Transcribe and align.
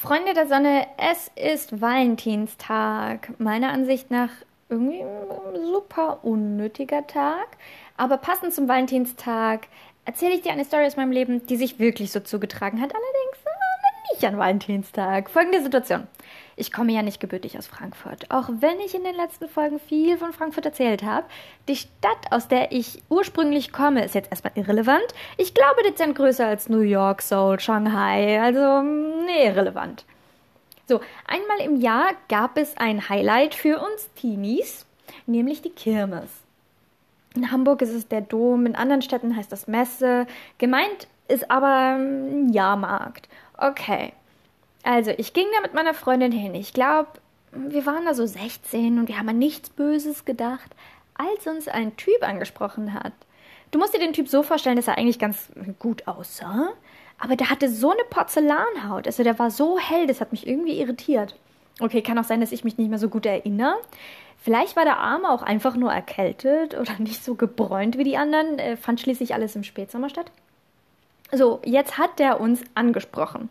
Freunde 0.00 0.32
der 0.32 0.46
Sonne, 0.46 0.86
es 0.96 1.30
ist 1.36 1.82
Valentinstag. 1.82 3.38
Meiner 3.38 3.70
Ansicht 3.70 4.10
nach 4.10 4.30
irgendwie 4.70 5.02
ein 5.02 5.62
super 5.74 6.20
unnötiger 6.22 7.06
Tag. 7.06 7.46
Aber 7.98 8.16
passend 8.16 8.54
zum 8.54 8.66
Valentinstag 8.66 9.68
erzähle 10.06 10.32
ich 10.32 10.40
dir 10.40 10.52
eine 10.52 10.64
Story 10.64 10.86
aus 10.86 10.96
meinem 10.96 11.12
Leben, 11.12 11.44
die 11.46 11.56
sich 11.58 11.78
wirklich 11.78 12.12
so 12.12 12.20
zugetragen 12.20 12.80
hat. 12.80 12.94
Allerdings 12.94 13.44
äh, 13.44 14.14
nicht 14.14 14.24
an 14.24 14.38
Valentinstag. 14.38 15.28
Folgende 15.28 15.62
Situation. 15.62 16.06
Ich 16.60 16.72
komme 16.72 16.92
ja 16.92 17.00
nicht 17.00 17.20
gebürtig 17.20 17.56
aus 17.56 17.66
Frankfurt. 17.66 18.30
Auch 18.30 18.50
wenn 18.60 18.78
ich 18.80 18.94
in 18.94 19.02
den 19.02 19.14
letzten 19.14 19.48
Folgen 19.48 19.80
viel 19.80 20.18
von 20.18 20.34
Frankfurt 20.34 20.66
erzählt 20.66 21.02
habe, 21.02 21.26
die 21.68 21.76
Stadt, 21.76 22.30
aus 22.30 22.48
der 22.48 22.70
ich 22.70 23.02
ursprünglich 23.08 23.72
komme, 23.72 24.04
ist 24.04 24.14
jetzt 24.14 24.30
erstmal 24.30 24.52
irrelevant. 24.56 25.06
Ich 25.38 25.54
glaube 25.54 25.82
dezent 25.88 26.14
größer 26.16 26.46
als 26.46 26.68
New 26.68 26.80
York, 26.80 27.22
Seoul, 27.22 27.58
Shanghai. 27.58 28.38
Also, 28.42 28.82
nee, 28.82 29.46
irrelevant. 29.46 30.04
So, 30.86 31.00
einmal 31.26 31.66
im 31.66 31.80
Jahr 31.80 32.10
gab 32.28 32.58
es 32.58 32.76
ein 32.76 33.08
Highlight 33.08 33.54
für 33.54 33.78
uns 33.78 34.12
Teenies, 34.14 34.84
nämlich 35.26 35.62
die 35.62 35.70
Kirmes. 35.70 36.28
In 37.34 37.50
Hamburg 37.50 37.80
ist 37.80 37.94
es 37.94 38.06
der 38.06 38.20
Dom, 38.20 38.66
in 38.66 38.76
anderen 38.76 39.00
Städten 39.00 39.34
heißt 39.34 39.50
das 39.50 39.66
Messe. 39.66 40.26
Gemeint 40.58 41.08
ist 41.26 41.50
aber 41.50 41.96
ein 41.96 42.52
Jahrmarkt. 42.52 43.30
Okay. 43.56 44.12
Also, 44.82 45.12
ich 45.16 45.32
ging 45.32 45.46
da 45.54 45.60
mit 45.60 45.74
meiner 45.74 45.94
Freundin 45.94 46.32
hin. 46.32 46.54
Ich 46.54 46.72
glaube, 46.72 47.08
wir 47.52 47.84
waren 47.86 48.04
da 48.04 48.14
so 48.14 48.24
16 48.24 48.98
und 48.98 49.08
wir 49.08 49.18
haben 49.18 49.28
an 49.28 49.38
nichts 49.38 49.68
Böses 49.68 50.24
gedacht, 50.24 50.70
als 51.14 51.46
uns 51.46 51.68
ein 51.68 51.96
Typ 51.96 52.22
angesprochen 52.22 52.94
hat. 52.94 53.12
Du 53.70 53.78
musst 53.78 53.94
dir 53.94 53.98
den 53.98 54.12
Typ 54.12 54.28
so 54.28 54.42
vorstellen, 54.42 54.76
dass 54.76 54.88
er 54.88 54.98
eigentlich 54.98 55.18
ganz 55.18 55.48
gut 55.78 56.08
aussah, 56.08 56.70
aber 57.18 57.36
der 57.36 57.50
hatte 57.50 57.68
so 57.68 57.90
eine 57.90 58.02
Porzellanhaut. 58.08 59.06
Also, 59.06 59.22
der 59.22 59.38
war 59.38 59.50
so 59.50 59.78
hell, 59.78 60.06
das 60.06 60.20
hat 60.20 60.32
mich 60.32 60.46
irgendwie 60.46 60.80
irritiert. 60.80 61.36
Okay, 61.78 62.02
kann 62.02 62.18
auch 62.18 62.24
sein, 62.24 62.40
dass 62.40 62.52
ich 62.52 62.64
mich 62.64 62.78
nicht 62.78 62.90
mehr 62.90 62.98
so 62.98 63.08
gut 63.08 63.26
erinnere. 63.26 63.76
Vielleicht 64.42 64.76
war 64.76 64.84
der 64.84 64.98
Arme 64.98 65.30
auch 65.30 65.42
einfach 65.42 65.76
nur 65.76 65.92
erkältet 65.92 66.74
oder 66.78 66.92
nicht 66.98 67.22
so 67.22 67.34
gebräunt 67.34 67.98
wie 67.98 68.04
die 68.04 68.16
anderen. 68.16 68.58
Äh, 68.58 68.76
fand 68.78 69.00
schließlich 69.00 69.34
alles 69.34 69.56
im 69.56 69.64
Spätsommer 69.64 70.08
statt. 70.08 70.30
So, 71.32 71.60
jetzt 71.64 71.98
hat 71.98 72.18
der 72.18 72.40
uns 72.40 72.62
angesprochen 72.74 73.50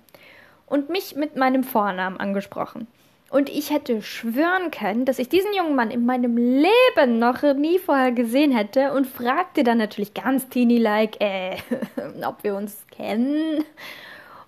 und 0.69 0.89
mich 0.89 1.15
mit 1.15 1.35
meinem 1.35 1.63
Vornamen 1.63 2.17
angesprochen. 2.17 2.87
Und 3.29 3.47
ich 3.47 3.69
hätte 3.69 4.01
schwören 4.01 4.71
können, 4.71 5.05
dass 5.05 5.19
ich 5.19 5.29
diesen 5.29 5.53
jungen 5.53 5.75
Mann 5.75 5.91
in 5.91 6.05
meinem 6.05 6.35
Leben 6.35 7.19
noch 7.19 7.43
nie 7.55 7.77
vorher 7.77 8.11
gesehen 8.11 8.51
hätte 8.51 8.91
und 8.93 9.05
fragte 9.05 9.63
dann 9.63 9.77
natürlich 9.77 10.15
ganz 10.15 10.49
teeny-like, 10.49 11.21
äh, 11.21 11.57
ob 12.25 12.43
wir 12.43 12.55
uns 12.55 12.83
kennen. 12.89 13.63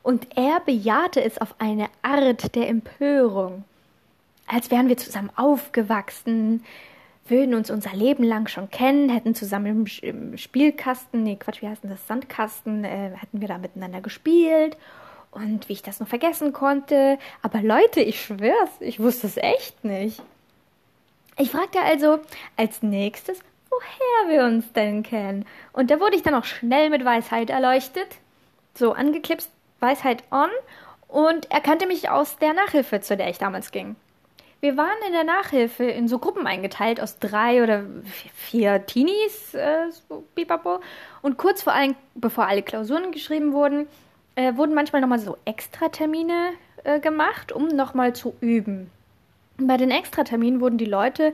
Und 0.02 0.36
er 0.36 0.62
bejahte 0.62 1.24
es 1.24 1.40
auf 1.40 1.54
eine 1.60 1.90
Art 2.02 2.56
der 2.56 2.70
Empörung. 2.70 3.66
Als 4.48 4.72
wären 4.72 4.90
wir 4.90 4.98
zusammen 4.98 5.30
aufgewachsen, 5.36 6.64
würden 7.28 7.54
uns 7.54 7.70
unser 7.70 7.96
Leben 7.96 8.24
lang 8.24 8.48
schon 8.48 8.72
kennen, 8.72 9.10
hätten 9.10 9.36
zusammen 9.36 9.88
im, 10.02 10.38
Spielkasten, 10.38 11.22
nee, 11.22 11.36
Quatsch, 11.36 11.62
wie 11.62 11.68
heißt 11.68 11.84
denn 11.84 11.92
das, 11.92 12.08
Sandkasten, 12.08 12.84
äh, 12.84 13.12
hätten 13.16 13.42
wir 13.42 13.48
da 13.48 13.60
miteinander 13.60 14.02
gespielt 14.02 14.76
und 15.32 15.70
wie 15.70 15.74
ich 15.74 15.82
das 15.82 16.00
noch 16.00 16.08
vergessen 16.08 16.54
konnte. 16.54 17.18
Aber 17.42 17.62
Leute, 17.62 18.02
ich 18.02 18.22
schwör's, 18.22 18.70
ich 18.80 19.00
wusste 19.00 19.28
es 19.28 19.38
echt 19.38 19.84
nicht. 19.84 20.22
Ich 21.38 21.52
fragte 21.52 21.80
also 21.82 22.20
als 22.58 22.84
nächstes, 22.84 23.40
woher 23.70 24.30
wir 24.30 24.46
uns 24.46 24.72
denn 24.74 25.04
kennen. 25.04 25.46
Und 25.74 25.90
da 25.90 26.00
wurde 26.00 26.16
ich 26.16 26.24
dann 26.24 26.36
auch 26.36 26.44
schnell 26.44 26.90
mit 26.90 27.06
Weisheit 27.06 27.50
erleuchtet. 27.50 28.08
So 28.76 28.94
angeklipst, 28.94 29.50
Weisheit 29.80 30.24
on. 30.32 30.50
Und 31.08 31.50
er 31.50 31.62
kannte 31.62 31.88
mich 31.88 32.10
aus 32.10 32.38
der 32.38 32.54
Nachhilfe, 32.54 33.02
zu 33.02 33.18
der 33.18 33.30
ich 33.30 33.38
damals 33.38 33.72
ging. 33.72 33.96
Wir 34.60 34.78
waren 34.78 34.98
in 35.08 35.14
der 35.14 35.24
Nachhilfe 35.24 35.86
in 35.86 36.08
so 36.08 36.20
Gruppen 36.20 36.46
eingeteilt 36.46 37.02
aus 37.02 37.18
drei 37.18 37.64
oder 37.64 37.84
vier 38.36 38.86
Teenies, 38.86 39.56
äh, 39.56 39.90
so 39.90 40.24
bipapo. 40.36 40.82
Und 41.24 41.38
kurz 41.38 41.64
vor 41.64 41.74
allem, 41.74 41.96
bevor 42.14 42.46
alle 42.46 42.62
Klausuren 42.62 43.12
geschrieben 43.12 43.54
wurden, 43.54 43.88
äh, 44.36 44.56
wurden 44.56 44.74
manchmal 44.74 45.02
nochmal 45.02 45.20
so 45.20 45.38
Extratermine 45.46 46.52
äh, 46.84 47.00
gemacht, 47.00 47.52
um 47.52 47.68
nochmal 47.68 48.14
zu 48.14 48.34
üben. 48.42 48.90
Bei 49.58 49.78
den 49.78 49.92
Extraterminen 49.92 50.62
wurden 50.62 50.78
die 50.78 50.86
Leute 50.86 51.34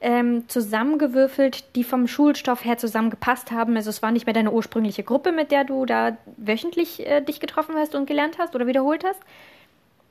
ähm, 0.00 0.48
zusammengewürfelt, 0.48 1.64
die 1.74 1.84
vom 1.84 2.06
Schulstoff 2.06 2.64
her 2.64 2.78
zusammengepasst 2.78 3.50
haben. 3.50 3.76
Also 3.76 3.90
es 3.90 4.02
war 4.02 4.12
nicht 4.12 4.26
mehr 4.26 4.34
deine 4.34 4.52
ursprüngliche 4.52 5.02
Gruppe, 5.02 5.32
mit 5.32 5.50
der 5.50 5.64
du 5.64 5.86
da 5.86 6.16
wöchentlich 6.36 7.06
äh, 7.06 7.20
dich 7.20 7.40
getroffen 7.40 7.74
hast 7.76 7.94
und 7.94 8.06
gelernt 8.06 8.38
hast 8.38 8.54
oder 8.54 8.66
wiederholt 8.66 9.04
hast, 9.04 9.20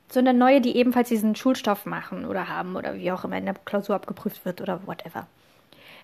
sondern 0.08 0.38
neue, 0.38 0.60
die 0.60 0.76
ebenfalls 0.76 1.08
diesen 1.08 1.34
Schulstoff 1.36 1.86
machen 1.86 2.24
oder 2.26 2.48
haben 2.48 2.76
oder 2.76 2.94
wie 2.96 3.10
auch 3.12 3.24
immer 3.24 3.38
in 3.38 3.46
der 3.46 3.54
Klausur 3.64 3.96
abgeprüft 3.96 4.44
wird 4.44 4.60
oder 4.60 4.80
whatever. 4.86 5.26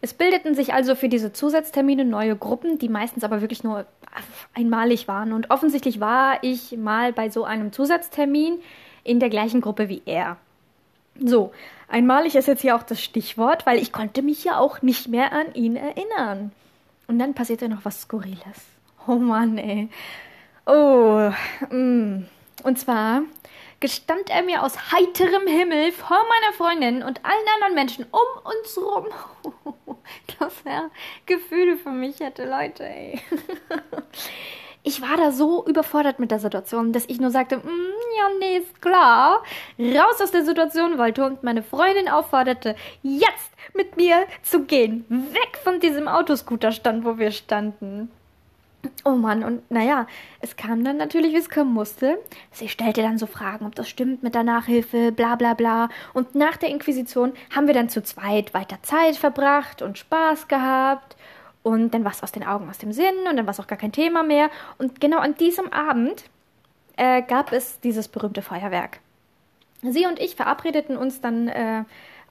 Es 0.04 0.14
bildeten 0.14 0.56
sich 0.56 0.74
also 0.74 0.96
für 0.96 1.08
diese 1.08 1.32
Zusatztermine 1.32 2.04
neue 2.04 2.34
Gruppen, 2.34 2.76
die 2.76 2.88
meistens 2.88 3.22
aber 3.22 3.40
wirklich 3.40 3.62
nur 3.62 3.86
einmalig 4.52 5.06
waren. 5.06 5.32
Und 5.32 5.50
offensichtlich 5.50 6.00
war 6.00 6.42
ich 6.42 6.76
mal 6.76 7.12
bei 7.12 7.30
so 7.30 7.44
einem 7.44 7.72
Zusatztermin 7.72 8.58
in 9.04 9.20
der 9.20 9.30
gleichen 9.30 9.60
Gruppe 9.60 9.88
wie 9.88 10.02
er. 10.04 10.38
So, 11.20 11.52
einmalig 11.86 12.34
ist 12.34 12.48
jetzt 12.48 12.62
hier 12.62 12.74
auch 12.74 12.82
das 12.82 13.00
Stichwort, 13.00 13.64
weil 13.64 13.78
ich 13.78 13.92
konnte 13.92 14.22
mich 14.22 14.42
ja 14.42 14.58
auch 14.58 14.82
nicht 14.82 15.06
mehr 15.06 15.32
an 15.32 15.54
ihn 15.54 15.76
erinnern. 15.76 16.50
Und 17.06 17.20
dann 17.20 17.34
passierte 17.34 17.68
noch 17.68 17.84
was 17.84 18.02
Skurriles. 18.02 18.40
Oh 19.06 19.14
Mann, 19.14 19.56
ey. 19.56 19.88
Oh, 20.66 21.30
mm. 21.70 22.24
und 22.64 22.78
zwar 22.78 23.22
gestand 23.78 24.30
er 24.30 24.42
mir 24.42 24.62
aus 24.62 24.92
heiterem 24.92 25.46
Himmel 25.46 25.92
vor 25.92 26.16
meiner 26.16 26.52
Freundin 26.56 27.02
und 27.02 27.24
allen 27.24 27.46
anderen 27.54 27.74
Menschen 27.74 28.06
um 28.10 28.20
uns 28.44 28.78
rum. 28.78 29.74
dass 30.38 30.54
er 30.64 30.90
Gefühle 31.26 31.76
für 31.76 31.90
mich 31.90 32.20
hätte, 32.20 32.48
Leute, 32.48 32.84
ey. 32.84 33.20
Ich 34.84 35.00
war 35.00 35.16
da 35.16 35.30
so 35.30 35.64
überfordert 35.64 36.18
mit 36.18 36.32
der 36.32 36.40
Situation, 36.40 36.92
dass 36.92 37.04
ich 37.06 37.20
nur 37.20 37.30
sagte, 37.30 37.58
mm, 37.58 37.92
ja, 38.18 38.28
nee, 38.40 38.56
ist 38.56 38.82
klar, 38.82 39.44
raus 39.78 40.20
aus 40.20 40.32
der 40.32 40.44
Situation 40.44 40.98
wollte 40.98 41.24
und 41.24 41.44
meine 41.44 41.62
Freundin 41.62 42.08
aufforderte, 42.08 42.74
jetzt 43.02 43.52
mit 43.74 43.96
mir 43.96 44.26
zu 44.42 44.64
gehen, 44.64 45.04
weg 45.08 45.56
von 45.62 45.78
diesem 45.78 46.08
Autoscooterstand, 46.08 47.04
wo 47.04 47.16
wir 47.16 47.30
standen. 47.30 48.10
Oh 49.04 49.12
Mann, 49.12 49.44
und 49.44 49.68
naja, 49.70 50.06
es 50.40 50.56
kam 50.56 50.82
dann 50.84 50.96
natürlich, 50.96 51.32
wie 51.32 51.38
es 51.38 51.50
kommen 51.50 51.72
musste. 51.72 52.18
Sie 52.50 52.68
stellte 52.68 53.02
dann 53.02 53.18
so 53.18 53.26
Fragen, 53.26 53.66
ob 53.66 53.74
das 53.74 53.88
stimmt 53.88 54.22
mit 54.22 54.34
der 54.34 54.42
Nachhilfe, 54.42 55.12
bla 55.12 55.36
bla 55.36 55.54
bla. 55.54 55.88
Und 56.14 56.34
nach 56.34 56.56
der 56.56 56.68
Inquisition 56.68 57.32
haben 57.54 57.66
wir 57.66 57.74
dann 57.74 57.88
zu 57.88 58.02
zweit 58.02 58.54
weiter 58.54 58.78
Zeit 58.82 59.16
verbracht 59.16 59.82
und 59.82 59.98
Spaß 59.98 60.48
gehabt. 60.48 61.16
Und 61.62 61.94
dann 61.94 62.04
war 62.04 62.10
es 62.10 62.22
aus 62.22 62.32
den 62.32 62.44
Augen, 62.44 62.68
aus 62.68 62.78
dem 62.78 62.92
Sinn 62.92 63.26
und 63.28 63.36
dann 63.36 63.46
war 63.46 63.52
es 63.52 63.60
auch 63.60 63.68
gar 63.68 63.78
kein 63.78 63.92
Thema 63.92 64.24
mehr. 64.24 64.50
Und 64.78 65.00
genau 65.00 65.18
an 65.18 65.36
diesem 65.36 65.72
Abend 65.72 66.24
äh, 66.96 67.22
gab 67.22 67.52
es 67.52 67.78
dieses 67.80 68.08
berühmte 68.08 68.42
Feuerwerk. 68.42 68.98
Sie 69.82 70.06
und 70.06 70.20
ich 70.20 70.36
verabredeten 70.36 70.96
uns 70.96 71.20
dann 71.20 71.48
äh, 71.48 71.84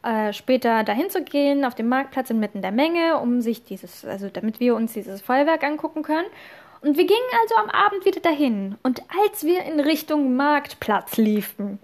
äh, 0.04 0.34
später 0.34 0.84
dahin 0.84 1.10
zu 1.10 1.24
gehen, 1.24 1.64
auf 1.66 1.76
dem 1.76 1.88
Marktplatz 1.88 2.30
inmitten 2.30 2.62
der 2.62 2.72
Menge, 2.72 3.18
um 3.20 3.42
sich 3.42 3.64
dieses, 3.64 4.04
also 4.06 4.30
damit 4.30 4.60
wir 4.60 4.76
uns 4.76 4.94
dieses 4.94 5.22
Feuerwerk 5.22 5.64
angucken 5.64 6.04
können. 6.04 6.28
Und 6.82 6.98
wir 6.98 7.06
gingen 7.06 7.20
also 7.42 7.56
am 7.56 7.70
Abend 7.70 8.06
wieder 8.06 8.20
dahin. 8.20 8.76
Und 8.82 9.04
als 9.24 9.44
wir 9.44 9.64
in 9.64 9.80
Richtung 9.80 10.36
Marktplatz 10.36 11.18
liefen, 11.18 11.78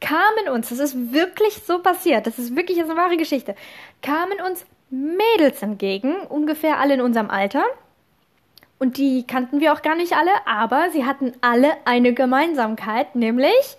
kamen 0.00 0.48
uns, 0.52 0.68
das 0.68 0.78
ist 0.78 1.12
wirklich 1.12 1.62
so 1.64 1.78
passiert, 1.78 2.26
das 2.26 2.38
ist 2.38 2.54
wirklich 2.54 2.78
eine 2.80 2.96
wahre 2.96 3.16
Geschichte, 3.16 3.54
kamen 4.02 4.40
uns 4.46 4.64
Mädels 4.90 5.62
entgegen, 5.62 6.16
ungefähr 6.28 6.78
alle 6.78 6.94
in 6.94 7.00
unserem 7.00 7.30
Alter. 7.30 7.64
Und 8.78 8.96
die 8.96 9.26
kannten 9.26 9.60
wir 9.60 9.72
auch 9.72 9.82
gar 9.82 9.96
nicht 9.96 10.12
alle, 10.12 10.30
aber 10.46 10.90
sie 10.92 11.04
hatten 11.04 11.32
alle 11.40 11.72
eine 11.84 12.12
Gemeinsamkeit, 12.12 13.16
nämlich 13.16 13.76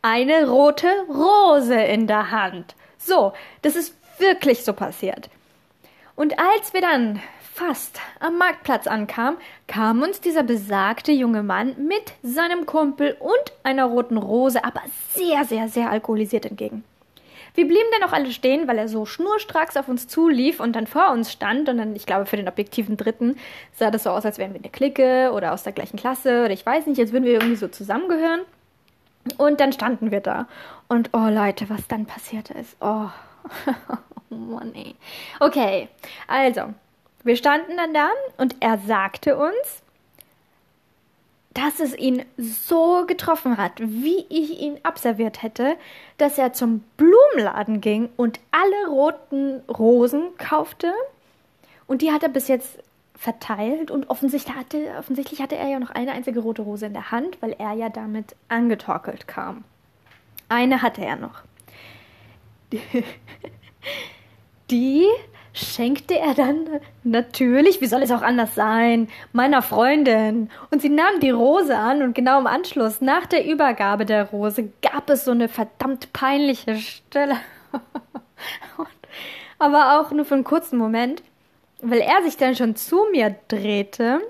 eine 0.00 0.48
rote 0.48 0.88
Rose 1.08 1.74
in 1.74 2.06
der 2.06 2.30
Hand. 2.30 2.74
So, 3.02 3.32
das 3.62 3.76
ist 3.76 3.94
wirklich 4.18 4.64
so 4.64 4.72
passiert. 4.72 5.30
Und 6.16 6.38
als 6.38 6.74
wir 6.74 6.82
dann 6.82 7.20
fast 7.54 7.98
am 8.20 8.38
Marktplatz 8.38 8.86
ankamen, 8.86 9.38
kam 9.66 10.02
uns 10.02 10.20
dieser 10.20 10.42
besagte 10.42 11.12
junge 11.12 11.42
Mann 11.42 11.74
mit 11.86 12.12
seinem 12.22 12.66
Kumpel 12.66 13.16
und 13.18 13.52
einer 13.62 13.86
roten 13.86 14.18
Rose, 14.18 14.64
aber 14.64 14.82
sehr, 15.14 15.44
sehr, 15.44 15.68
sehr 15.68 15.90
alkoholisiert 15.90 16.46
entgegen. 16.46 16.84
Wir 17.54 17.66
blieben 17.66 17.88
dann 17.98 18.08
auch 18.08 18.12
alle 18.12 18.30
stehen, 18.30 18.68
weil 18.68 18.78
er 18.78 18.88
so 18.88 19.06
schnurstracks 19.06 19.76
auf 19.76 19.88
uns 19.88 20.06
zulief 20.06 20.60
und 20.60 20.76
dann 20.76 20.86
vor 20.86 21.10
uns 21.10 21.32
stand. 21.32 21.68
Und 21.68 21.78
dann, 21.78 21.96
ich 21.96 22.06
glaube, 22.06 22.26
für 22.26 22.36
den 22.36 22.48
objektiven 22.48 22.96
Dritten 22.96 23.36
sah 23.74 23.90
das 23.90 24.04
so 24.04 24.10
aus, 24.10 24.24
als 24.24 24.38
wären 24.38 24.52
wir 24.52 24.60
eine 24.60 24.70
Clique 24.70 25.32
oder 25.32 25.52
aus 25.52 25.64
der 25.64 25.72
gleichen 25.72 25.98
Klasse 25.98 26.44
oder 26.44 26.52
ich 26.52 26.64
weiß 26.64 26.86
nicht, 26.86 27.00
als 27.00 27.12
würden 27.12 27.24
wir 27.24 27.32
irgendwie 27.32 27.56
so 27.56 27.68
zusammengehören. 27.68 28.42
Und 29.36 29.60
dann 29.60 29.72
standen 29.72 30.10
wir 30.10 30.20
da. 30.20 30.46
Und 30.90 31.10
oh 31.12 31.28
Leute, 31.28 31.70
was 31.70 31.86
dann 31.86 32.04
passiert 32.04 32.50
ist. 32.50 32.76
Oh, 32.80 33.06
oh 34.30 34.34
Mann, 34.34 34.74
ey. 34.74 34.96
Okay, 35.38 35.88
also, 36.26 36.74
wir 37.22 37.36
standen 37.36 37.76
dann 37.76 37.94
da 37.94 38.08
und 38.38 38.56
er 38.58 38.76
sagte 38.78 39.36
uns, 39.36 39.84
dass 41.54 41.78
es 41.78 41.96
ihn 41.96 42.24
so 42.36 43.06
getroffen 43.06 43.56
hat, 43.56 43.74
wie 43.78 44.26
ich 44.28 44.60
ihn 44.60 44.80
abserviert 44.82 45.44
hätte, 45.44 45.76
dass 46.18 46.38
er 46.38 46.54
zum 46.54 46.80
Blumenladen 46.96 47.80
ging 47.80 48.08
und 48.16 48.40
alle 48.50 48.88
roten 48.92 49.60
Rosen 49.68 50.36
kaufte. 50.38 50.92
Und 51.86 52.02
die 52.02 52.10
hat 52.10 52.24
er 52.24 52.30
bis 52.30 52.48
jetzt 52.48 52.80
verteilt 53.14 53.92
und 53.92 54.10
offensichtlich 54.10 54.56
hatte, 54.56 54.92
offensichtlich 54.98 55.40
hatte 55.40 55.54
er 55.54 55.68
ja 55.68 55.78
noch 55.78 55.90
eine 55.90 56.10
einzige 56.10 56.40
rote 56.40 56.62
Rose 56.62 56.86
in 56.86 56.94
der 56.94 57.12
Hand, 57.12 57.40
weil 57.40 57.54
er 57.60 57.74
ja 57.74 57.90
damit 57.90 58.34
angetorkelt 58.48 59.28
kam. 59.28 59.62
Eine 60.50 60.82
hatte 60.82 61.02
er 61.02 61.16
noch. 61.16 61.42
Die 64.70 65.06
schenkte 65.52 66.18
er 66.18 66.34
dann 66.34 66.66
natürlich, 67.04 67.80
wie 67.80 67.86
soll 67.86 68.02
es 68.02 68.10
auch 68.10 68.22
anders 68.22 68.56
sein, 68.56 69.08
meiner 69.32 69.62
Freundin. 69.62 70.50
Und 70.70 70.82
sie 70.82 70.88
nahm 70.88 71.20
die 71.20 71.30
Rose 71.30 71.76
an 71.76 72.02
und 72.02 72.14
genau 72.14 72.40
im 72.40 72.46
Anschluss, 72.46 73.00
nach 73.00 73.26
der 73.26 73.46
Übergabe 73.46 74.04
der 74.04 74.30
Rose, 74.30 74.72
gab 74.82 75.08
es 75.08 75.24
so 75.24 75.30
eine 75.30 75.48
verdammt 75.48 76.12
peinliche 76.12 76.76
Stelle. 76.76 77.36
Aber 79.58 80.00
auch 80.00 80.10
nur 80.10 80.24
für 80.24 80.34
einen 80.34 80.44
kurzen 80.44 80.78
Moment, 80.78 81.22
weil 81.80 82.00
er 82.00 82.22
sich 82.24 82.36
dann 82.36 82.56
schon 82.56 82.74
zu 82.74 83.06
mir 83.12 83.36
drehte 83.48 84.20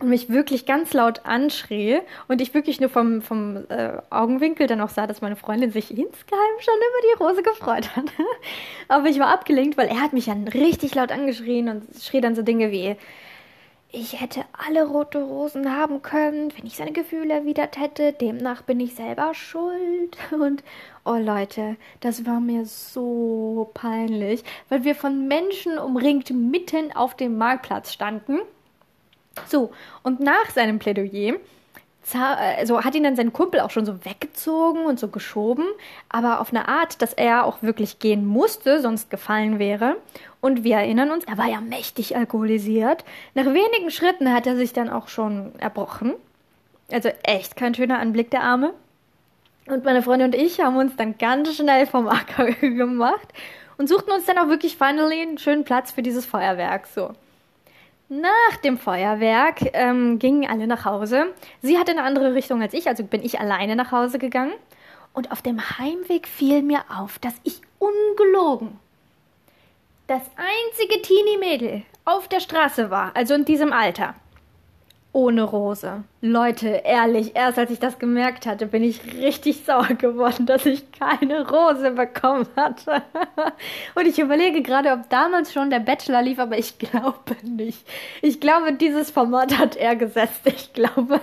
und 0.00 0.08
mich 0.08 0.28
wirklich 0.28 0.64
ganz 0.64 0.92
laut 0.92 1.24
anschrie 1.24 2.00
und 2.28 2.40
ich 2.40 2.54
wirklich 2.54 2.80
nur 2.80 2.90
vom, 2.90 3.20
vom 3.20 3.64
äh, 3.68 3.92
Augenwinkel 4.10 4.66
dann 4.66 4.80
auch 4.80 4.90
sah, 4.90 5.06
dass 5.06 5.20
meine 5.20 5.36
Freundin 5.36 5.72
sich 5.72 5.90
insgeheim 5.90 6.60
schon 6.60 6.74
über 6.74 7.08
die 7.08 7.22
Rose 7.22 7.42
gefreut 7.42 7.96
hat. 7.96 8.06
Aber 8.88 9.08
ich 9.08 9.18
war 9.18 9.32
abgelenkt, 9.32 9.76
weil 9.76 9.88
er 9.88 10.00
hat 10.00 10.12
mich 10.12 10.26
dann 10.26 10.46
richtig 10.46 10.94
laut 10.94 11.10
angeschrien 11.10 11.68
und 11.68 11.84
schrie 12.00 12.20
dann 12.20 12.36
so 12.36 12.42
Dinge 12.42 12.70
wie, 12.70 12.96
ich 13.90 14.20
hätte 14.20 14.44
alle 14.52 14.86
rote 14.86 15.22
Rosen 15.22 15.74
haben 15.74 16.02
können, 16.02 16.52
wenn 16.56 16.66
ich 16.66 16.76
seine 16.76 16.92
Gefühle 16.92 17.32
erwidert 17.32 17.78
hätte. 17.78 18.12
Demnach 18.12 18.62
bin 18.62 18.80
ich 18.80 18.94
selber 18.94 19.32
schuld. 19.34 20.16
Und 20.30 20.62
oh 21.06 21.16
Leute, 21.16 21.76
das 22.00 22.26
war 22.26 22.38
mir 22.38 22.66
so 22.66 23.70
peinlich, 23.72 24.44
weil 24.68 24.84
wir 24.84 24.94
von 24.94 25.26
Menschen 25.26 25.78
umringt 25.78 26.30
mitten 26.30 26.94
auf 26.94 27.16
dem 27.16 27.38
Marktplatz 27.38 27.94
standen 27.94 28.40
so, 29.46 29.72
und 30.02 30.20
nach 30.20 30.50
seinem 30.50 30.78
Plädoyer 30.78 31.34
also 32.14 32.84
hat 32.84 32.94
ihn 32.94 33.02
dann 33.02 33.16
sein 33.16 33.32
Kumpel 33.32 33.60
auch 33.60 33.70
schon 33.70 33.84
so 33.84 34.04
weggezogen 34.04 34.84
und 34.84 34.98
so 34.98 35.08
geschoben, 35.08 35.64
aber 36.08 36.40
auf 36.40 36.50
eine 36.50 36.68
Art, 36.68 37.02
dass 37.02 37.12
er 37.12 37.44
auch 37.44 37.62
wirklich 37.62 37.98
gehen 37.98 38.26
musste, 38.26 38.80
sonst 38.80 39.10
gefallen 39.10 39.58
wäre. 39.58 39.96
Und 40.40 40.64
wir 40.64 40.76
erinnern 40.76 41.10
uns, 41.10 41.24
er 41.24 41.38
war 41.38 41.46
ja 41.46 41.60
mächtig 41.60 42.16
alkoholisiert. 42.16 43.04
Nach 43.34 43.46
wenigen 43.46 43.90
Schritten 43.90 44.32
hat 44.32 44.46
er 44.46 44.56
sich 44.56 44.72
dann 44.72 44.88
auch 44.88 45.08
schon 45.08 45.52
erbrochen. 45.58 46.14
Also 46.90 47.10
echt 47.22 47.56
kein 47.56 47.74
schöner 47.74 47.98
Anblick 47.98 48.30
der 48.30 48.42
Arme. 48.42 48.72
Und 49.66 49.84
meine 49.84 50.02
Freundin 50.02 50.28
und 50.28 50.34
ich 50.34 50.60
haben 50.60 50.76
uns 50.76 50.96
dann 50.96 51.18
ganz 51.18 51.54
schnell 51.54 51.86
vom 51.86 52.08
Acker 52.08 52.46
gemacht 52.60 53.28
und 53.76 53.88
suchten 53.88 54.12
uns 54.12 54.24
dann 54.24 54.38
auch 54.38 54.48
wirklich 54.48 54.78
finally 54.78 55.20
einen 55.20 55.36
schönen 55.36 55.64
Platz 55.64 55.90
für 55.92 56.02
dieses 56.02 56.24
Feuerwerk. 56.24 56.86
So. 56.86 57.12
Nach 58.08 58.56
dem 58.64 58.78
Feuerwerk 58.78 59.70
ähm, 59.74 60.18
gingen 60.18 60.48
alle 60.48 60.66
nach 60.66 60.84
Hause. 60.84 61.34
Sie 61.60 61.78
hatte 61.78 61.92
eine 61.92 62.02
andere 62.02 62.34
Richtung 62.34 62.62
als 62.62 62.72
ich, 62.72 62.88
also 62.88 63.04
bin 63.04 63.22
ich 63.22 63.38
alleine 63.38 63.76
nach 63.76 63.92
Hause 63.92 64.18
gegangen. 64.18 64.54
Und 65.12 65.30
auf 65.32 65.42
dem 65.42 65.60
Heimweg 65.78 66.26
fiel 66.26 66.62
mir 66.62 66.84
auf, 66.88 67.18
dass 67.18 67.34
ich 67.44 67.60
ungelogen 67.78 68.78
das 70.08 70.22
einzige 70.36 71.02
Teenie-Mädel 71.02 71.82
auf 72.06 72.28
der 72.28 72.40
Straße 72.40 72.90
war, 72.90 73.12
also 73.14 73.34
in 73.34 73.44
diesem 73.44 73.74
Alter 73.74 74.14
ohne 75.12 75.42
Rose. 75.42 76.04
Leute, 76.20 76.68
ehrlich, 76.84 77.34
erst 77.34 77.58
als 77.58 77.70
ich 77.70 77.78
das 77.78 77.98
gemerkt 77.98 78.46
hatte, 78.46 78.66
bin 78.66 78.82
ich 78.82 79.00
richtig 79.14 79.64
sauer 79.64 79.94
geworden, 79.94 80.44
dass 80.44 80.66
ich 80.66 80.92
keine 80.92 81.48
Rose 81.48 81.92
bekommen 81.92 82.46
hatte. 82.56 83.02
Und 83.94 84.06
ich 84.06 84.18
überlege 84.18 84.62
gerade, 84.62 84.92
ob 84.92 85.08
damals 85.08 85.52
schon 85.52 85.70
der 85.70 85.80
Bachelor 85.80 86.22
lief, 86.22 86.38
aber 86.38 86.58
ich 86.58 86.78
glaube 86.78 87.36
nicht. 87.42 87.86
Ich 88.20 88.40
glaube, 88.40 88.74
dieses 88.74 89.10
Format 89.10 89.58
hat 89.58 89.76
er 89.76 89.96
gesetzt. 89.96 90.42
Ich 90.44 90.74
glaube, 90.74 91.20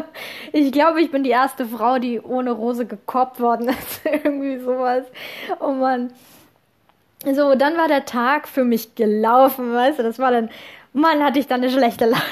ich 0.52 0.72
glaube, 0.72 1.00
ich 1.00 1.10
bin 1.10 1.22
die 1.22 1.30
erste 1.30 1.64
Frau, 1.64 1.98
die 1.98 2.20
ohne 2.20 2.50
Rose 2.50 2.86
gekorbt 2.86 3.38
worden 3.38 3.68
ist. 3.68 4.00
Irgendwie 4.04 4.58
sowas. 4.58 5.04
Oh 5.60 5.72
Mann. 5.72 6.12
So, 7.24 7.54
dann 7.56 7.76
war 7.76 7.88
der 7.88 8.04
Tag 8.04 8.46
für 8.46 8.62
mich 8.62 8.94
gelaufen, 8.94 9.72
weißt 9.72 9.98
du, 9.98 10.02
das 10.04 10.20
war 10.20 10.30
dann 10.30 10.50
Mann, 10.92 11.22
hatte 11.22 11.38
ich 11.38 11.46
dann 11.46 11.62
eine 11.62 11.70
schlechte 11.70 12.06
Laune. 12.06 12.22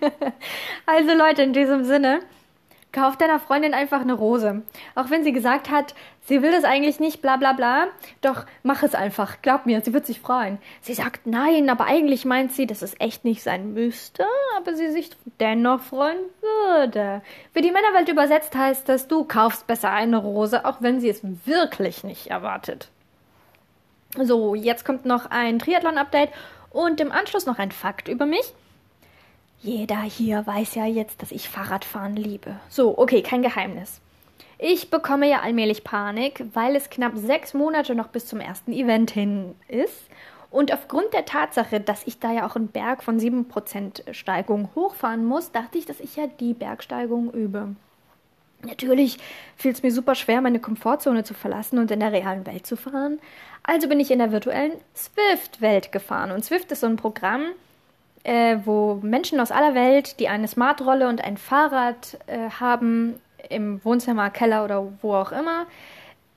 also 0.86 1.12
Leute, 1.14 1.42
in 1.42 1.52
diesem 1.52 1.84
Sinne, 1.84 2.20
kauf 2.94 3.16
deiner 3.16 3.40
Freundin 3.40 3.74
einfach 3.74 4.00
eine 4.00 4.14
Rose. 4.14 4.62
Auch 4.94 5.10
wenn 5.10 5.24
sie 5.24 5.32
gesagt 5.32 5.70
hat, 5.70 5.94
sie 6.26 6.40
will 6.40 6.52
das 6.52 6.64
eigentlich 6.64 7.00
nicht, 7.00 7.20
bla 7.20 7.36
bla 7.36 7.52
bla. 7.52 7.88
Doch 8.22 8.46
mach 8.62 8.82
es 8.82 8.94
einfach. 8.94 9.42
Glaub 9.42 9.66
mir, 9.66 9.82
sie 9.82 9.92
wird 9.92 10.06
sich 10.06 10.20
freuen. 10.20 10.58
Sie 10.80 10.94
sagt 10.94 11.26
nein, 11.26 11.68
aber 11.68 11.86
eigentlich 11.86 12.24
meint 12.24 12.52
sie, 12.52 12.66
dass 12.66 12.82
es 12.82 12.98
echt 13.00 13.24
nicht 13.24 13.42
sein 13.42 13.74
müsste, 13.74 14.24
aber 14.56 14.74
sie 14.74 14.90
sich 14.90 15.10
dennoch 15.40 15.80
freuen 15.80 16.18
würde. 16.40 17.20
Für 17.52 17.60
die 17.60 17.72
Männerwelt 17.72 18.08
übersetzt 18.08 18.54
heißt 18.54 18.88
das, 18.88 19.08
du 19.08 19.24
kaufst 19.24 19.66
besser 19.66 19.90
eine 19.90 20.16
Rose, 20.16 20.64
auch 20.64 20.76
wenn 20.80 21.00
sie 21.00 21.10
es 21.10 21.20
wirklich 21.44 22.04
nicht 22.04 22.28
erwartet. 22.28 22.88
So, 24.16 24.54
jetzt 24.54 24.84
kommt 24.84 25.04
noch 25.06 25.28
ein 25.30 25.58
Triathlon-Update 25.58 26.30
und 26.74 27.00
im 27.00 27.12
Anschluss 27.12 27.46
noch 27.46 27.58
ein 27.58 27.70
Fakt 27.70 28.08
über 28.08 28.26
mich. 28.26 28.52
Jeder 29.60 30.02
hier 30.02 30.46
weiß 30.46 30.74
ja 30.74 30.84
jetzt, 30.84 31.22
dass 31.22 31.32
ich 31.32 31.48
Fahrradfahren 31.48 32.16
liebe. 32.16 32.56
So, 32.68 32.98
okay, 32.98 33.22
kein 33.22 33.40
Geheimnis. 33.40 34.00
Ich 34.58 34.90
bekomme 34.90 35.28
ja 35.28 35.40
allmählich 35.40 35.84
Panik, 35.84 36.44
weil 36.52 36.76
es 36.76 36.90
knapp 36.90 37.12
sechs 37.16 37.54
Monate 37.54 37.94
noch 37.94 38.08
bis 38.08 38.26
zum 38.26 38.40
ersten 38.40 38.72
Event 38.72 39.10
hin 39.10 39.54
ist. 39.68 40.08
Und 40.50 40.72
aufgrund 40.72 41.12
der 41.14 41.24
Tatsache, 41.24 41.80
dass 41.80 42.06
ich 42.06 42.20
da 42.20 42.32
ja 42.32 42.46
auch 42.46 42.56
einen 42.56 42.68
Berg 42.68 43.02
von 43.02 43.18
7% 43.18 44.12
Steigung 44.12 44.68
hochfahren 44.74 45.24
muss, 45.24 45.50
dachte 45.50 45.78
ich, 45.78 45.86
dass 45.86 45.98
ich 45.98 46.16
ja 46.16 46.26
die 46.26 46.54
Bergsteigung 46.54 47.32
übe. 47.32 47.74
Natürlich 48.66 49.18
fiel 49.56 49.72
es 49.72 49.82
mir 49.82 49.92
super 49.92 50.14
schwer, 50.14 50.40
meine 50.40 50.60
Komfortzone 50.60 51.24
zu 51.24 51.34
verlassen 51.34 51.78
und 51.78 51.90
in 51.90 52.00
der 52.00 52.12
realen 52.12 52.46
Welt 52.46 52.66
zu 52.66 52.76
fahren. 52.76 53.18
Also 53.62 53.88
bin 53.88 54.00
ich 54.00 54.10
in 54.10 54.18
der 54.18 54.32
virtuellen 54.32 54.72
Swift-Welt 54.94 55.92
gefahren. 55.92 56.30
Und 56.30 56.44
Swift 56.44 56.70
ist 56.72 56.80
so 56.80 56.86
ein 56.86 56.96
Programm, 56.96 57.46
äh, 58.24 58.58
wo 58.64 59.00
Menschen 59.02 59.40
aus 59.40 59.50
aller 59.50 59.74
Welt, 59.74 60.18
die 60.20 60.28
eine 60.28 60.48
Smartrolle 60.48 61.08
und 61.08 61.22
ein 61.22 61.36
Fahrrad 61.36 62.18
äh, 62.26 62.50
haben, 62.50 63.20
im 63.50 63.84
Wohnzimmer, 63.84 64.30
Keller 64.30 64.64
oder 64.64 64.86
wo 65.02 65.14
auch 65.14 65.32
immer, 65.32 65.66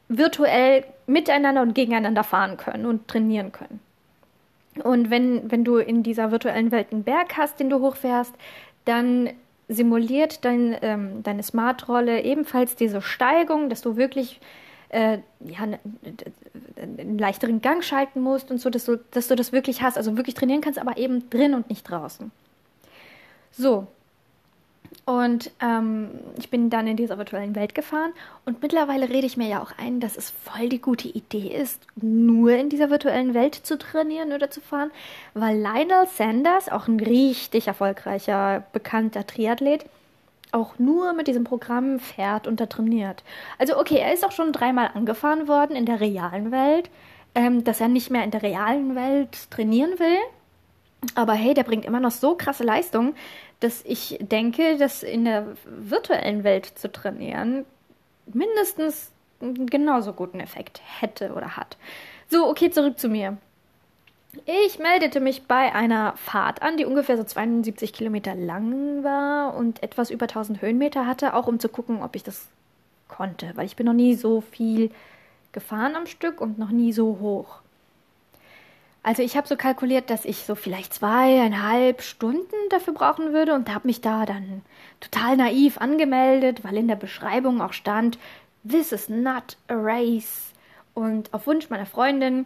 virtuell 0.10 0.86
miteinander 1.06 1.62
und 1.62 1.74
gegeneinander 1.74 2.24
fahren 2.24 2.58
können 2.58 2.86
und 2.86 3.08
trainieren 3.08 3.52
können. 3.52 3.80
Und 4.84 5.10
wenn, 5.10 5.50
wenn 5.52 5.64
du 5.64 5.78
in 5.78 6.04
dieser 6.04 6.32
virtuellen 6.32 6.72
Welt 6.72 6.88
einen 6.92 7.04
Berg 7.04 7.38
hast, 7.38 7.60
den 7.60 7.70
du 7.70 7.80
hochfährst, 7.80 8.34
dann 8.86 9.30
simuliert 9.68 10.46
dein, 10.46 10.76
ähm, 10.82 11.24
deine 11.24 11.44
Smartrolle 11.44 12.24
ebenfalls 12.24 12.76
diese 12.76 13.02
Steigung, 13.02 13.70
dass 13.70 13.82
du 13.82 13.98
wirklich 13.98 14.40
äh, 14.90 15.20
ja, 15.42 15.68
einen 16.82 17.20
leichteren 17.20 17.62
Gang 17.62 17.84
schalten 17.84 18.22
musst 18.22 18.52
und 18.52 18.60
so, 18.60 18.70
dass 18.70 18.86
du, 18.86 18.98
dass 19.12 19.28
du 19.28 19.36
das 19.36 19.52
wirklich 19.52 19.82
hast, 19.82 19.98
also 19.98 20.16
wirklich 20.16 20.36
trainieren 20.36 20.62
kannst, 20.62 20.80
aber 20.80 20.98
eben 20.98 21.30
drin 21.30 21.54
und 21.54 21.70
nicht 21.70 21.84
draußen. 21.84 22.32
So. 23.52 23.88
Und 25.08 25.52
ähm, 25.62 26.10
ich 26.38 26.50
bin 26.50 26.70
dann 26.70 26.86
in 26.86 26.98
dieser 26.98 27.18
virtuellen 27.18 27.56
Welt 27.56 27.74
gefahren 27.74 28.12
und 28.46 28.62
mittlerweile 28.62 29.08
rede 29.08 29.26
ich 29.26 29.38
mir 29.38 29.48
ja 29.48 29.64
auch 29.64 29.72
ein, 29.78 30.02
dass 30.02 30.18
es 30.18 30.32
voll 30.32 30.68
die 30.68 30.82
gute 30.82 31.08
Idee 31.08 31.48
ist, 31.48 31.88
nur 31.96 32.52
in 32.52 32.68
dieser 32.68 32.90
virtuellen 32.90 33.34
Welt 33.34 33.56
zu 33.56 33.78
trainieren 33.78 34.34
oder 34.34 34.52
zu 34.52 34.60
fahren, 34.60 34.92
weil 35.34 35.58
Lionel 35.58 36.08
Sanders, 36.14 36.68
auch 36.68 36.90
ein 36.90 37.00
richtig 37.00 37.68
erfolgreicher, 37.68 38.66
bekannter 38.74 39.26
Triathlet, 39.26 39.86
auch 40.52 40.78
nur 40.78 41.14
mit 41.14 41.28
diesem 41.28 41.46
Programm 41.46 42.00
fährt 42.00 42.46
und 42.46 42.60
da 42.60 42.66
trainiert. 42.66 43.24
Also 43.60 43.80
okay, 43.80 44.00
er 44.00 44.14
ist 44.14 44.26
auch 44.26 44.34
schon 44.34 44.52
dreimal 44.52 44.92
angefahren 44.94 45.48
worden 45.48 45.78
in 45.78 45.86
der 45.86 46.02
realen 46.02 46.52
Welt, 46.52 46.90
ähm, 47.34 47.64
dass 47.64 47.80
er 47.80 47.88
nicht 47.88 48.12
mehr 48.12 48.26
in 48.26 48.32
der 48.32 48.44
realen 48.44 48.94
Welt 48.96 49.50
trainieren 49.52 50.00
will. 50.00 50.18
Aber 51.16 51.34
hey, 51.34 51.54
der 51.54 51.64
bringt 51.64 51.86
immer 51.86 52.00
noch 52.00 52.12
so 52.12 52.36
krasse 52.36 52.64
Leistungen, 52.64 53.14
dass 53.60 53.84
ich 53.86 54.18
denke, 54.22 54.78
dass 54.78 55.04
in 55.04 55.26
der 55.26 55.56
virtuellen 55.66 56.44
Welt 56.44 56.66
zu 56.66 56.92
trainieren 56.92 57.66
mindestens 58.34 59.12
einen 59.42 59.68
genauso 59.68 60.14
guten 60.14 60.40
Effekt 60.40 60.82
hätte 61.00 61.34
oder 61.34 61.58
hat. 61.58 61.78
So, 62.30 62.48
okay, 62.48 62.70
zurück 62.70 63.00
zu 63.00 63.10
mir. 63.10 63.38
Ich 64.46 64.78
meldete 64.78 65.20
mich 65.20 65.44
bei 65.44 65.74
einer 65.74 66.16
Fahrt 66.18 66.62
an, 66.62 66.78
die 66.78 66.86
ungefähr 66.86 67.18
so 67.18 67.24
72 67.24 67.94
Kilometer 67.94 68.36
lang 68.36 69.04
war 69.04 69.56
und 69.56 69.82
etwas 69.82 70.12
über 70.12 70.26
1000 70.26 70.62
Höhenmeter 70.62 71.08
hatte, 71.08 71.34
auch 71.34 71.48
um 71.48 71.60
zu 71.60 71.70
gucken, 71.70 72.04
ob 72.04 72.16
ich 72.16 72.24
das 72.24 72.48
konnte, 73.08 73.52
weil 73.56 73.66
ich 73.66 73.76
bin 73.76 73.86
noch 73.86 73.94
nie 73.94 74.16
so 74.16 74.42
viel 74.42 74.92
gefahren 75.54 75.96
am 75.96 76.06
Stück 76.06 76.42
und 76.42 76.60
noch 76.60 76.70
nie 76.70 76.94
so 76.94 77.18
hoch. 77.20 77.62
Also 79.08 79.24
ich 79.24 79.38
habe 79.38 79.48
so 79.48 79.56
kalkuliert, 79.56 80.10
dass 80.10 80.26
ich 80.26 80.40
so 80.40 80.54
vielleicht 80.54 80.94
zweieinhalb 80.94 82.02
Stunden 82.02 82.56
dafür 82.70 82.94
brauchen 82.94 83.32
würde 83.32 83.54
und 83.54 83.74
habe 83.74 83.88
mich 83.88 84.02
da 84.02 84.26
dann 84.26 84.64
total 85.00 85.38
naiv 85.38 85.78
angemeldet, 85.78 86.66
weil 86.66 86.76
in 86.76 86.90
der 86.90 86.98
Beschreibung 86.98 87.62
auch 87.62 87.72
stand, 87.72 88.20
This 88.70 88.92
is 88.92 89.08
not 89.08 89.56
a 89.70 89.76
race. 89.76 90.52
Und 90.94 91.34
auf 91.34 91.48
Wunsch 91.48 91.70
meiner 91.70 91.86
Freundin 91.86 92.46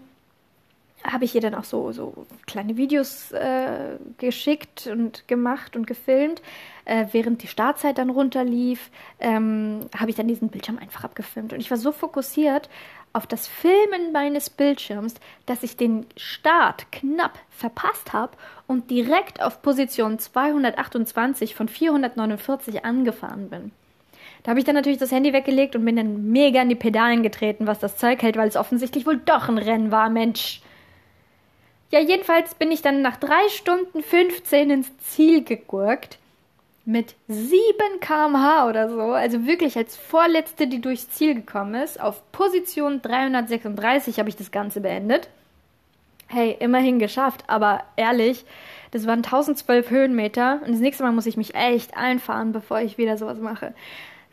habe 1.03 1.25
ich 1.25 1.33
ihr 1.33 1.41
dann 1.41 1.55
auch 1.55 1.63
so, 1.63 1.91
so 1.93 2.27
kleine 2.45 2.77
Videos 2.77 3.31
äh, 3.31 3.97
geschickt 4.19 4.85
und 4.85 5.27
gemacht 5.27 5.75
und 5.75 5.87
gefilmt. 5.87 6.43
Äh, 6.85 7.07
während 7.11 7.41
die 7.41 7.47
Startzeit 7.47 7.97
dann 7.97 8.11
runterlief, 8.11 8.91
ähm, 9.19 9.87
habe 9.97 10.11
ich 10.11 10.15
dann 10.15 10.27
diesen 10.27 10.49
Bildschirm 10.49 10.77
einfach 10.77 11.05
abgefilmt. 11.05 11.53
Und 11.53 11.59
ich 11.59 11.71
war 11.71 11.77
so 11.77 11.91
fokussiert 11.91 12.69
auf 13.13 13.27
das 13.27 13.47
Filmen 13.47 14.11
meines 14.11 14.49
Bildschirms, 14.49 15.15
dass 15.45 15.63
ich 15.63 15.77
den 15.77 16.05
Start 16.15 16.91
knapp 16.91 17.37
verpasst 17.49 18.13
habe 18.13 18.37
und 18.67 18.89
direkt 18.89 19.41
auf 19.41 19.61
Position 19.61 20.19
228 20.19 21.55
von 21.55 21.67
449 21.67 22.85
angefahren 22.85 23.49
bin. 23.49 23.71
Da 24.43 24.51
habe 24.51 24.59
ich 24.59 24.65
dann 24.65 24.75
natürlich 24.75 24.97
das 24.97 25.11
Handy 25.11 25.33
weggelegt 25.33 25.75
und 25.75 25.85
bin 25.85 25.97
dann 25.97 26.31
mega 26.31 26.61
in 26.61 26.69
die 26.69 26.75
Pedalen 26.75 27.21
getreten, 27.21 27.67
was 27.67 27.79
das 27.79 27.97
Zeug 27.97 28.21
hält, 28.23 28.37
weil 28.37 28.47
es 28.47 28.55
offensichtlich 28.55 29.05
wohl 29.05 29.17
doch 29.17 29.49
ein 29.49 29.57
Rennen 29.57 29.91
war, 29.91 30.09
Mensch. 30.09 30.61
Ja, 31.91 31.99
jedenfalls 31.99 32.55
bin 32.55 32.71
ich 32.71 32.81
dann 32.81 33.01
nach 33.01 33.17
3 33.17 33.49
Stunden 33.49 34.01
15 34.01 34.69
ins 34.69 34.97
Ziel 34.99 35.43
gegurkt. 35.43 36.17
Mit 36.83 37.15
7 37.27 38.00
km/h 38.00 38.67
oder 38.67 38.89
so. 38.89 39.01
Also 39.11 39.45
wirklich 39.45 39.77
als 39.77 39.95
vorletzte, 39.95 40.67
die 40.67 40.81
durchs 40.81 41.09
Ziel 41.09 41.35
gekommen 41.35 41.75
ist. 41.75 42.01
Auf 42.01 42.31
Position 42.31 43.01
336 43.01 44.17
habe 44.19 44.29
ich 44.29 44.35
das 44.35 44.51
Ganze 44.51 44.81
beendet. 44.81 45.29
Hey, 46.27 46.55
immerhin 46.59 46.97
geschafft. 46.97 47.43
Aber 47.47 47.83
ehrlich, 47.97 48.45
das 48.91 49.05
waren 49.05 49.19
1012 49.19 49.89
Höhenmeter. 49.89 50.61
Und 50.65 50.71
das 50.71 50.79
nächste 50.79 51.03
Mal 51.03 51.11
muss 51.11 51.27
ich 51.27 51.38
mich 51.38 51.53
echt 51.53 51.95
einfahren, 51.95 52.51
bevor 52.51 52.79
ich 52.79 52.97
wieder 52.97 53.17
sowas 53.17 53.39
mache. 53.39 53.73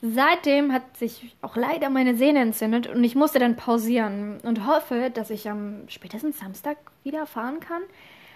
Seitdem 0.01 0.73
hat 0.73 0.97
sich 0.97 1.35
auch 1.43 1.57
leider 1.57 1.91
meine 1.91 2.15
Sehne 2.15 2.41
entzündet 2.41 2.87
und 2.87 3.03
ich 3.03 3.17
musste 3.17 3.41
dann 3.41 3.57
pausieren 3.57 4.39
und 4.45 4.65
hoffe, 4.65 5.11
dass 5.13 5.29
ich 5.31 5.51
am 5.51 5.89
spätestens 5.89 6.39
Samstag 6.39 6.77
wieder 7.03 7.27
fahren 7.27 7.59
kann. 7.59 7.83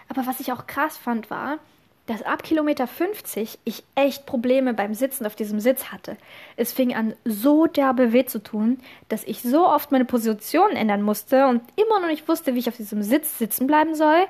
Aber 0.09 0.26
was 0.26 0.40
ich 0.40 0.52
auch 0.52 0.66
krass 0.66 0.99
fand, 0.99 1.31
war, 1.31 1.59
dass 2.06 2.23
ab 2.23 2.42
Kilometer 2.42 2.87
50 2.87 3.59
ich 3.64 3.85
echt 3.94 4.26
Probleme 4.26 4.75
beim 4.75 4.94
Sitzen 4.94 5.25
auf 5.25 5.37
diesem 5.37 5.61
Sitz 5.61 5.92
hatte. 5.92 6.16
Es 6.56 6.73
fing 6.73 6.94
an, 6.94 7.14
so 7.25 7.66
derbe 7.66 8.12
weh 8.12 8.25
zu 8.25 8.42
tun, 8.42 8.80
dass 9.09 9.25
ich 9.25 9.42
so 9.42 9.66
oft 9.66 9.92
meine 9.92 10.04
Position 10.04 10.73
ändern 10.73 11.02
musste 11.02 11.47
und 11.47 11.62
immer 11.76 12.00
noch 12.00 12.09
nicht 12.09 12.28
wusste, 12.28 12.54
wie 12.54 12.59
ich 12.59 12.68
auf 12.68 12.76
diesem 12.76 13.02
Sitz 13.02 13.38
sitzen 13.38 13.66
bleiben 13.66 13.94
soll, 13.94 14.26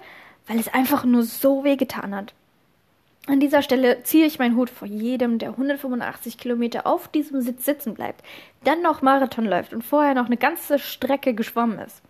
weil 0.46 0.58
es 0.58 0.72
einfach 0.72 1.04
nur 1.04 1.22
so 1.22 1.64
weh 1.64 1.76
getan 1.76 2.14
hat. 2.14 2.34
An 3.26 3.38
dieser 3.38 3.62
Stelle 3.62 4.02
ziehe 4.02 4.26
ich 4.26 4.40
meinen 4.40 4.56
Hut 4.56 4.68
vor 4.68 4.88
jedem, 4.88 5.38
der 5.38 5.50
185 5.50 6.38
Kilometer 6.38 6.86
auf 6.88 7.06
diesem 7.06 7.40
Sitz 7.40 7.64
sitzen 7.64 7.94
bleibt, 7.94 8.22
dann 8.64 8.82
noch 8.82 9.00
Marathon 9.00 9.44
läuft 9.44 9.72
und 9.72 9.82
vorher 9.82 10.14
noch 10.14 10.26
eine 10.26 10.36
ganze 10.36 10.80
Strecke 10.80 11.32
geschwommen 11.32 11.78
ist. 11.78 12.02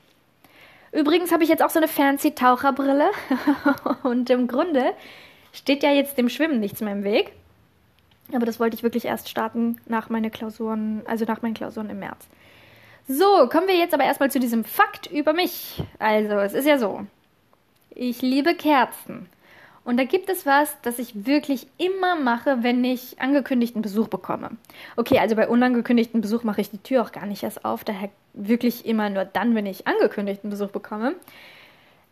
Übrigens 0.91 1.31
habe 1.31 1.43
ich 1.43 1.51
jetzt 1.51 1.63
auch 1.63 1.71
so 1.71 1.79
eine 1.79 1.89
fancy 1.89 2.35
Taucherbrille 2.35 3.11
und 4.03 4.31
im 4.31 4.49
Grunde 4.49 4.95
steht 5.53 5.83
ja 5.83 5.91
jetzt 5.91 6.19
dem 6.19 6.29
Schwimmen 6.29 6.61
nichts 6.61 6.81
mehr 6.81 6.93
im 6.93 7.05
Weg. 7.05 7.33
Aber 8.33 8.47
das 8.47 8.59
wollte 8.59 8.77
ich 8.77 8.83
wirklich 8.83 9.05
erst 9.05 9.29
starten 9.29 9.79
nach 9.87 10.09
meinen 10.09 10.31
Klausuren, 10.31 11.03
also 11.07 11.25
nach 11.25 11.43
meinen 11.43 11.55
Klausuren 11.55 11.91
im 11.91 11.99
März. 11.99 12.27
So, 13.09 13.49
kommen 13.49 13.67
wir 13.67 13.77
jetzt 13.77 13.95
aber 13.95 14.05
erstmal 14.05 14.31
zu 14.31 14.41
diesem 14.41 14.65
Fakt 14.65 15.07
über 15.11 15.33
mich. 15.33 15.83
Also, 15.99 16.35
es 16.37 16.55
ist 16.55 16.67
ja 16.67 16.79
so. 16.79 17.07
Ich 17.91 18.23
liebe 18.23 18.55
Kerzen. 18.55 19.29
Und 19.85 19.97
da 19.97 20.05
gibt 20.05 20.31
es 20.31 20.47
was, 20.47 20.77
das 20.83 21.01
ich 21.01 21.27
wirklich 21.27 21.67
immer 21.77 22.15
mache, 22.15 22.63
wenn 22.63 22.85
ich 22.85 23.21
angekündigten 23.21 23.83
Besuch 23.83 24.07
bekomme. 24.07 24.51
Okay, 24.97 25.19
also 25.19 25.35
bei 25.35 25.49
unangekündigten 25.49 26.21
Besuch 26.21 26.45
mache 26.45 26.61
ich 26.61 26.71
die 26.71 26.79
Tür 26.79 27.03
auch 27.03 27.11
gar 27.11 27.27
nicht 27.27 27.43
erst 27.43 27.65
auf, 27.65 27.83
daher 27.83 28.09
wirklich 28.33 28.87
immer 28.87 29.11
nur 29.11 29.25
dann, 29.25 29.57
wenn 29.57 29.67
ich 29.67 29.89
angekündigten 29.89 30.51
Besuch 30.51 30.71
bekomme. 30.71 31.17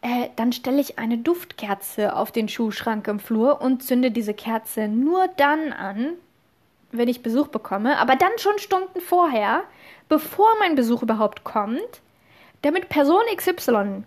Äh, 0.03 0.29
dann 0.37 0.53
stelle 0.53 0.81
ich 0.81 0.99
eine 0.99 1.19
Duftkerze 1.19 2.17
auf 2.17 2.33
den 2.33 2.49
Schuhschrank 2.49 3.07
im 3.07 3.21
Flur 3.21 3.61
und 3.61 3.83
zünde 3.83 4.11
diese 4.11 4.33
Kerze 4.33 4.89
nur 4.89 5.29
dann 5.37 5.73
an, 5.73 6.13
wenn 6.93 7.09
ich 7.09 7.23
Besuch 7.23 7.49
bekomme, 7.49 7.99
aber 7.99 8.17
dann 8.17 8.33
schon 8.39 8.59
Stunden 8.59 9.01
vorher, 9.01 9.63
bevor 10.09 10.49
mein 10.59 10.75
Besuch 10.75 11.03
überhaupt 11.03 11.45
kommt, 11.45 12.01
damit 12.63 12.89
Person 12.89 13.23
XY 13.37 14.05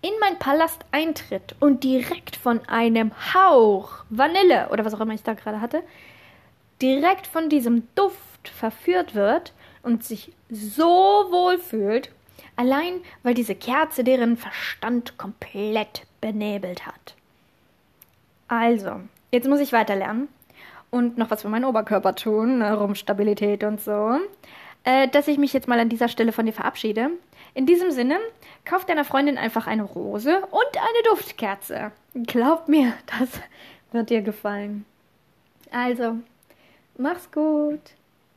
in 0.00 0.12
mein 0.20 0.38
Palast 0.38 0.84
eintritt 0.92 1.56
und 1.60 1.82
direkt 1.82 2.36
von 2.36 2.60
einem 2.68 3.12
Hauch 3.34 4.04
Vanille 4.10 4.68
oder 4.70 4.84
was 4.84 4.94
auch 4.94 5.00
immer 5.00 5.14
ich 5.14 5.22
da 5.22 5.34
gerade 5.34 5.60
hatte, 5.60 5.82
direkt 6.80 7.26
von 7.26 7.48
diesem 7.48 7.88
Duft 7.94 8.48
verführt 8.48 9.14
wird 9.14 9.52
und 9.82 10.04
sich 10.04 10.32
so 10.50 10.84
wohl 11.30 11.58
fühlt, 11.58 12.10
allein 12.56 13.00
weil 13.22 13.34
diese 13.34 13.54
Kerze 13.54 14.04
deren 14.04 14.36
Verstand 14.36 15.18
komplett 15.18 16.02
benebelt 16.20 16.86
hat. 16.86 17.14
Also, 18.48 19.00
jetzt 19.30 19.48
muss 19.48 19.60
ich 19.60 19.72
weiter 19.72 19.96
lernen 19.96 20.28
und 20.90 21.18
noch 21.18 21.30
was 21.30 21.42
für 21.42 21.48
meinen 21.48 21.64
Oberkörper 21.64 22.14
tun, 22.14 22.58
ne, 22.58 22.74
Rumpfstabilität 22.74 23.64
und 23.64 23.80
so, 23.80 24.18
äh, 24.84 25.08
dass 25.08 25.28
ich 25.28 25.38
mich 25.38 25.52
jetzt 25.52 25.66
mal 25.66 25.80
an 25.80 25.88
dieser 25.88 26.08
Stelle 26.08 26.32
von 26.32 26.46
dir 26.46 26.52
verabschiede. 26.52 27.10
In 27.54 27.66
diesem 27.66 27.90
Sinne, 27.90 28.18
kauf 28.64 28.84
deiner 28.84 29.04
Freundin 29.04 29.38
einfach 29.38 29.66
eine 29.66 29.82
Rose 29.82 30.40
und 30.50 30.76
eine 30.76 31.02
Duftkerze. 31.10 31.92
Glaub 32.26 32.68
mir, 32.68 32.92
das 33.18 33.28
wird 33.92 34.10
dir 34.10 34.22
gefallen. 34.22 34.84
Also, 35.70 36.16
mach's 36.96 37.30
gut. 37.32 37.80